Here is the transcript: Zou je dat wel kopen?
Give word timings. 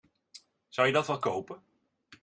Zou 0.69 0.87
je 0.87 0.93
dat 0.93 1.07
wel 1.07 1.17
kopen? 1.19 1.63